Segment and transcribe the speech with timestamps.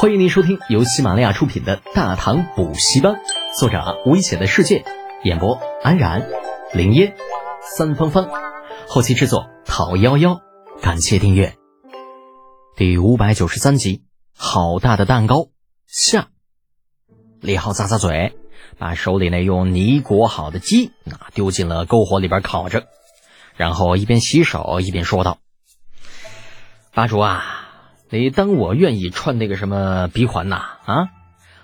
[0.00, 3.14] 欢迎您收听由喜马拉雅出品的《大唐补习班》，
[3.58, 4.84] 作者危险的世界，
[5.24, 6.30] 演播安然、
[6.72, 7.16] 林烟、
[7.60, 8.30] 三芳芳，
[8.86, 10.40] 后期制作陶幺幺。
[10.80, 11.56] 感谢订阅。
[12.76, 14.04] 第五百九十三集，
[14.36, 15.48] 好大的蛋糕
[15.88, 16.28] 下。
[17.40, 18.38] 李浩咂咂嘴，
[18.78, 22.86] 把手里那用泥裹好的鸡那丢进了篝火里边烤着，
[23.56, 25.38] 然后一边洗手一边说道
[26.94, 27.64] ：“八主啊。”
[28.10, 30.56] 你当我愿意穿那个什么鼻环呐？
[30.86, 31.08] 啊，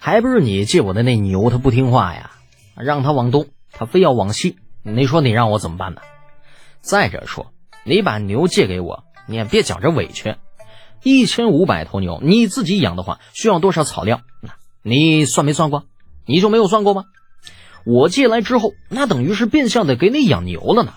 [0.00, 2.32] 还不是你借我的那牛，它不听话呀，
[2.74, 4.56] 让它往东，它非要往西。
[4.82, 6.00] 你说你让我怎么办呢？
[6.80, 7.52] 再者说，
[7.84, 10.34] 你把牛借给我，你也别觉着委屈。
[11.04, 14.20] 一千五百头牛，你自己养的话，需要多少草料？
[14.82, 15.84] 你算没算过？
[16.26, 17.04] 你就没有算过吗？
[17.84, 20.92] 我借来之后，那等于是变相的给你养牛了呢。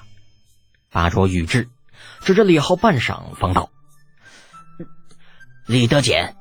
[0.91, 1.69] 八卓语之，
[2.21, 3.69] 指着李浩半晌，方道。
[5.67, 6.35] 李德简，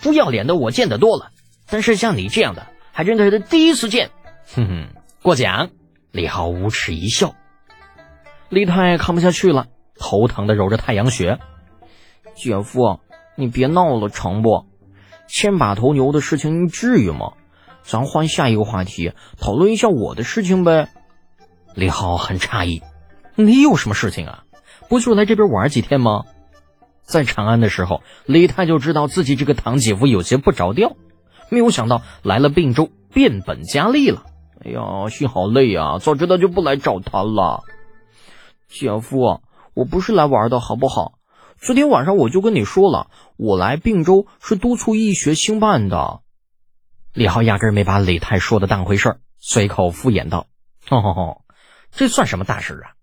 [0.00, 1.32] 不要脸的我见得多了，
[1.68, 4.10] 但是像你这样的，还真的是第一次见。
[4.54, 4.88] 哼哼，
[5.22, 5.70] 过奖。
[6.12, 7.34] 李浩无耻一笑。
[8.48, 11.38] 李太看不下去了，头疼的揉着太阳穴。
[12.34, 13.00] 姐夫，
[13.36, 14.66] 你别闹了，成不？
[15.28, 17.34] 千把头牛的事情，你至于吗？
[17.82, 20.88] 咱换下一个话题，讨论一下我的事情呗。
[21.74, 22.82] 李浩很诧异，
[23.36, 24.44] 你有什么事情啊？
[24.88, 26.24] 不就来这边玩几天吗？
[27.10, 30.96] 在长安的时候，李泰就知道自己这个堂姐夫有些不着调，
[31.50, 34.22] 没有想到来了并州，变本加厉了。
[34.64, 35.98] 哎呀，心好累啊！
[35.98, 37.64] 早知道就不来找他了。
[38.68, 39.40] 姐夫，
[39.74, 41.14] 我不是来玩的，好不好？
[41.58, 46.20] 昨天晚上我就跟你说了，我来并州是督促义学兴办的。
[47.12, 50.46] 李浩压根没把李泰说的当回事儿随口敷衍道
[50.90, 51.42] ：“哦，
[51.90, 52.94] 这算什么大事啊？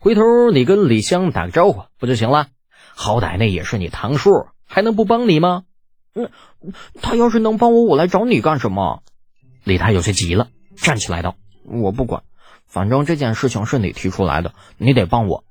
[0.00, 2.48] 回头你跟李湘打个招呼不就行了？”
[2.94, 4.30] 好歹那也是你堂叔，
[4.66, 5.64] 还能不帮你吗？
[6.14, 6.30] 嗯，
[7.02, 9.02] 他要是能帮我，我来找你干什么？
[9.64, 12.22] 李泰有些急了，站起来道：“我不管，
[12.68, 15.42] 反正这件事情是你提出来的，你得帮我。”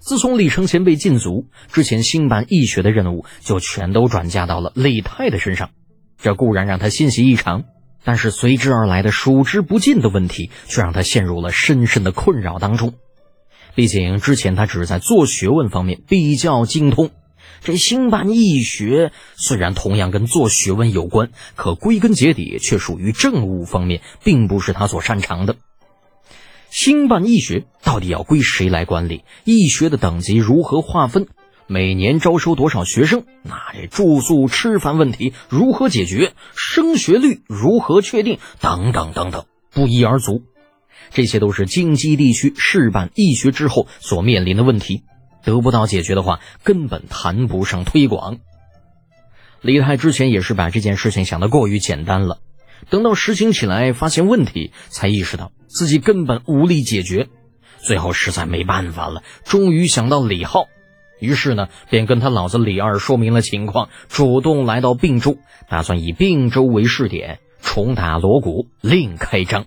[0.00, 5.70] 自从李承前被禁足之前，兴办义学的任务就全都转嫁到了李泰的身上。
[6.16, 7.64] 这固然让他欣喜异常，
[8.04, 12.94] 但是随之而来的数之不尽的问题，却让他陷入了深深的困扰当中。
[13.76, 17.10] 毕竟之前他只是在做学问方面比较精通，
[17.62, 25.56] 这兴办义学虽然同样跟做学问有关，可归根结底却属于政务方面，并不是他所擅长的。
[26.70, 29.24] 兴办义学到底要归谁来管理？
[29.44, 31.26] 义学的等级如何划分？
[31.66, 33.24] 每年招收多少学生？
[33.42, 36.32] 那这住宿吃饭问题如何解决？
[36.54, 38.38] 升学率如何确定？
[38.58, 40.42] 等等等等，不一而足。
[41.10, 45.02] 这些都是京畿地区试办义学之后所面临的问题，
[45.44, 48.38] 得不到解决的话，根本谈不上推广。
[49.60, 52.38] 李泰之前也是把这件事情想得过于简单了，
[52.90, 57.28] 等到实行起来，发现问题，才意识到自己根本无力解决。
[57.78, 60.66] 最后实在没办法了，终于想到李浩，
[61.20, 69.66] 于是呢，便跟他老子李二说明了情况，主动来到并州，打算以并州为试点，重打锣鼓，另开张。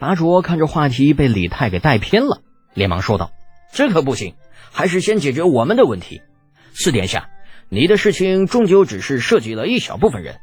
[0.00, 2.40] 拔卓看着话题被李泰给带偏了，
[2.72, 3.32] 连忙说道
[3.70, 4.34] ：“这可不行，
[4.72, 6.22] 还是先解决我们的问题。
[6.72, 7.28] 四殿下，
[7.68, 10.40] 你的事情终究只是涉及了一小部分人，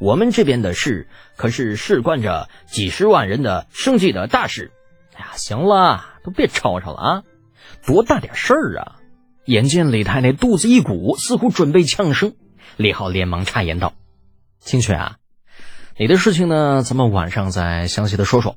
[0.00, 4.70] 我们这边的事可是事关着几十万人的生计的大事。
[5.16, 7.22] 哎呀，行了，都别吵吵了啊！
[7.84, 8.96] 多大点事儿啊！”
[9.44, 12.34] 眼见李泰那肚子一鼓，似乎准备呛声，
[12.76, 13.92] 李浩连忙插言道
[14.62, 15.16] ：“清泉啊，
[15.98, 18.54] 你的事情呢，咱们晚上再详细的说说。”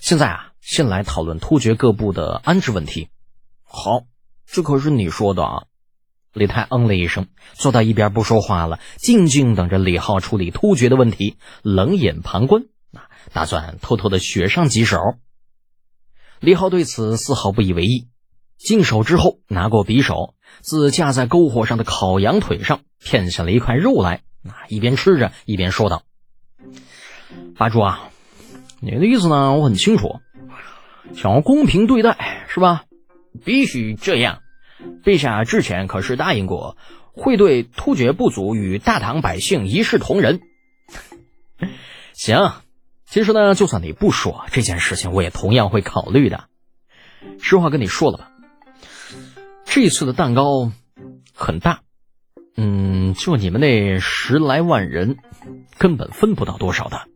[0.00, 3.08] 现在啊，先来讨论突厥各部的安置问题。
[3.64, 4.02] 好，
[4.46, 5.64] 这可是你说的啊。
[6.32, 14.98] 李泰嗯了一声，坐到一边不说话了，静静等着李浩处理突厥的问题，冷眼旁观，啊，打算偷偷的雪上几手。
[16.38, 18.08] 李浩对此丝毫不以为意，
[18.58, 26.02] 净手之后，拿过匕首，自架在篝火上的烤羊腿上片下了一块肉来，啊，一边吃着一边说道
[27.56, 28.10] ：“八柱啊。”
[28.80, 29.54] 你的意思呢？
[29.54, 30.20] 我很清楚，
[31.14, 32.84] 想要公平对待是吧？
[33.44, 34.40] 必须这样。
[35.02, 36.76] 陛下之前可是答应过，
[37.12, 40.40] 会对突厥部族与大唐百姓一视同仁。
[42.12, 42.52] 行，
[43.06, 46.44] 其实呢，就算你不说这件事情，我也同样会考虑的。
[47.40, 48.30] 实话跟你说了吧，
[49.64, 50.70] 这次的蛋糕
[51.34, 51.80] 很大，
[52.56, 55.16] 嗯，就你们那十来万人，
[55.78, 57.08] 根本分不到多少的。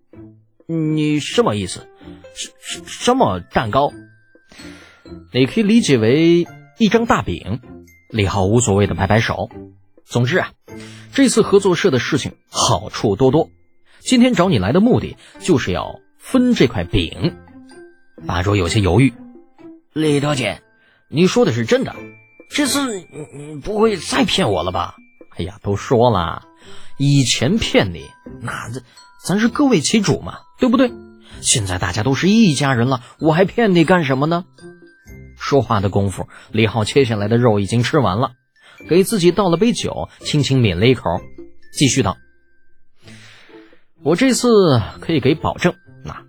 [0.71, 1.89] 你什么意思？
[2.33, 3.93] 什什什么蛋糕？
[5.33, 6.47] 你可以理解为
[6.79, 7.61] 一张大饼。
[8.09, 9.51] 李浩无所谓的摆摆手。
[10.05, 10.53] 总之啊，
[11.13, 13.51] 这次合作社的事情好处多多。
[13.99, 17.37] 今天找你来的目的就是要分这块饼。
[18.27, 19.13] 八卓有些犹豫。
[19.93, 20.63] 李德姐，
[21.09, 21.97] 你说的是真的？
[22.49, 22.97] 这次
[23.35, 24.95] 你不会再骗我了吧？
[25.37, 26.45] 哎呀，都说了，
[26.97, 28.09] 以前骗你，
[28.41, 28.83] 那这
[29.25, 30.93] 咱是各为其主嘛，对不对？
[31.41, 34.45] 现在大家都是一家人了，我还骗你干什么呢？
[35.39, 38.33] 说话的功夫，李浩切下来的肉已经吃完了，
[38.91, 41.03] 给自己倒了杯酒，轻轻抿了一口，
[41.73, 42.19] 继续道
[44.05, 45.75] ：“我这次可以给保证，
[46.05, 46.25] 那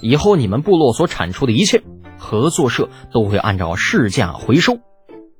[0.00, 1.82] 以后你们部落所产出的一切，
[2.18, 4.78] 合作社都会按照市价回收。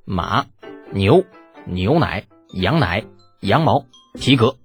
[0.05, 0.45] 马、
[0.93, 1.25] 牛、
[1.65, 3.05] 牛奶、羊奶、
[3.41, 3.87] 羊毛、
[4.21, 4.57] 皮革。”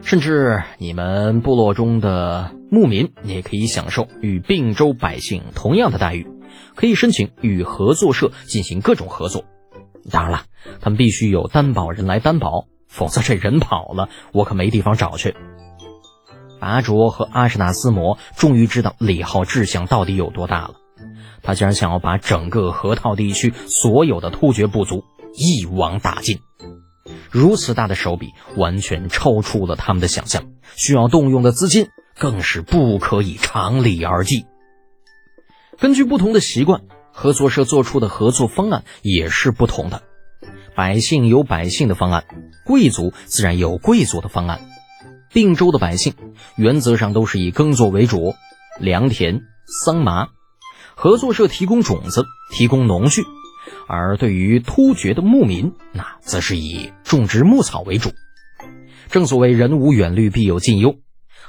[0.00, 6.26] 甚至你们部落中的牧民也可以享受与并州百姓同样的待遇，
[6.74, 9.44] 可以申请与合作社进行各种合作。
[10.10, 10.42] 当然了，
[10.80, 15.36] 他们必须有担保人来担保，否则这人跑了，我可没地方找去。
[16.58, 20.74] 阿卓和阿什纳斯摩终于知道李浩志向到底有多大了，
[21.42, 25.04] 他竟然想要把整个河套地区所有的突厥部族
[25.34, 26.38] 一网打尽。
[27.32, 30.44] 如此大的手笔，完全超出了他们的想象，
[30.76, 31.88] 需要动用的资金
[32.18, 34.44] 更是不可以常理而计。
[35.78, 40.02] 根据不同的习惯，合作社做出的合作方案也是不同的。
[40.76, 42.24] 百姓有百姓的方案，
[42.66, 44.60] 贵族自然有贵族的方案。
[45.32, 46.12] 并州的百姓
[46.56, 48.34] 原则上都是以耕作为主，
[48.78, 49.40] 良田、
[49.82, 50.28] 桑麻，
[50.94, 53.22] 合作社提供种子，提供农具。
[53.86, 58.10] 而对于突厥的牧民，那则是以种植牧草为主。
[59.10, 60.96] 正所谓人无远虑，必有近忧。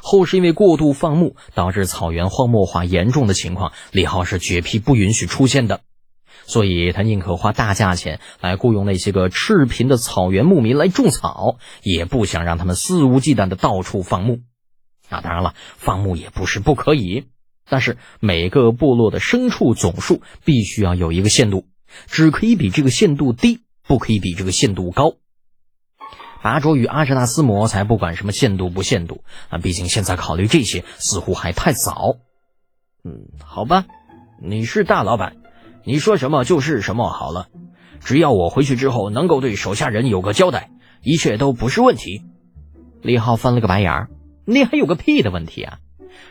[0.01, 5.81] 后世因为过度放牧，导致草原荒漠化严重的情况，李浩是绝批不允许出现的。
[6.45, 14.39] 所以他宁可花大价钱来雇佣那些个赤贫的草原牧民来种草，也不想让他们肆无忌惮的到处放牧。
[15.07, 17.27] 啊，当然了，放牧也不是不可以，
[17.69, 21.65] 但是每个部落的牲畜总数必须要有一个限度。
[22.07, 25.15] 只可以比这个限度低，不可以比这个限度高。
[26.41, 32.17] 拔卓与阿什纳斯摩才不管什么限度不限度啊，毕竟现在考虑这些似乎还太早。
[33.03, 33.85] 嗯，好吧，
[34.41, 35.37] 你是大老板，
[35.85, 37.47] 你说什么就是什么好了。
[38.01, 40.69] 只要我回去之后能够对手下人有个交代，
[41.01, 42.23] 一切都不是问题。
[43.01, 44.09] 李浩翻了个白眼儿，
[44.45, 45.79] 你还有个屁的问题啊？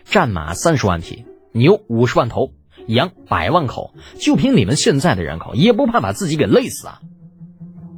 [0.05, 2.53] 战马三十万匹，牛五十万头。
[2.87, 7.00] 羊百万口，就凭你们现在的人口，也不怕把自己给累死啊！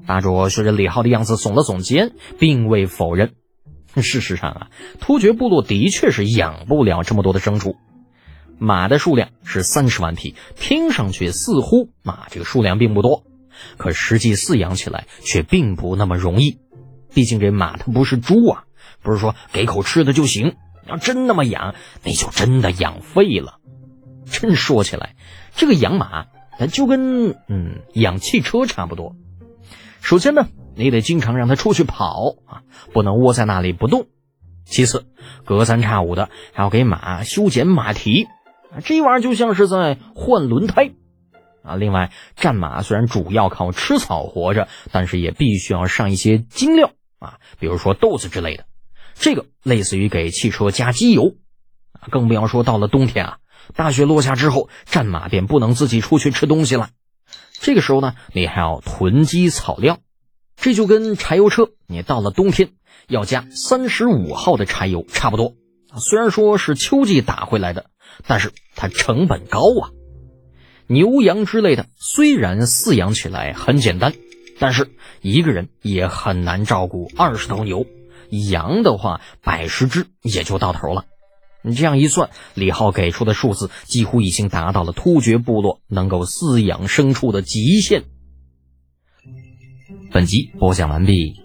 [0.06, 3.32] 大卓学着李浩的样子耸了耸肩，并未否认。
[3.96, 4.66] 事实上啊，
[5.00, 7.76] 突厥部落的确是养不了这么多的牲畜。
[8.58, 13.24] 马的数量是三十万匹，听上去似乎马这个数量并不多，
[13.76, 16.58] 可实际饲养起来却并不那么容易。
[17.12, 18.64] 毕竟这马它不是猪啊，
[19.02, 20.56] 不是说给口吃的就行。
[20.86, 23.58] 要真那么养，那就真的养废了。
[24.26, 25.14] 真说起来，
[25.54, 26.26] 这个养马，
[26.58, 29.16] 它就跟嗯养汽车差不多。
[30.00, 32.62] 首先呢，你得经常让它出去跑啊，
[32.92, 34.06] 不能窝在那里不动。
[34.66, 35.06] 其次，
[35.44, 38.28] 隔三差五的还要给马修剪马蹄，
[38.82, 40.92] 这玩意儿就像是在换轮胎
[41.62, 41.76] 啊。
[41.76, 48.64] 另外，战马虽然主要靠吃草活着，但是也必须要上一些精料啊，比如说豆子之类的。
[49.14, 51.36] 这个类似于给汽车加机油
[51.92, 53.38] 啊，更不要说到了冬天啊。
[53.74, 56.90] 大雪落下之后，战马便不能自己出去吃东西了。
[57.60, 59.98] 这个时候呢，你还要囤积草料，
[60.56, 62.70] 这就跟柴油车你到了冬天
[63.08, 65.54] 要加三十五号的柴油差不多。
[65.96, 67.86] 虽然说是秋季打回来的，
[68.26, 69.90] 但是它成本高啊。
[70.86, 74.12] 牛羊之类的虽然饲养起来很简单，
[74.58, 74.90] 但是
[75.22, 77.86] 一个人也很难照顾二十头牛。
[78.50, 81.04] 羊的话，百十只也就到头了。
[81.66, 88.04] 你这样一算，李浩给出的数字几乎已经达到了突厥部落能够饲养牲畜的极限。
[90.12, 91.36] 本集播讲完毕，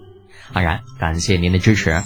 [0.52, 2.02] 安然感谢您的支持。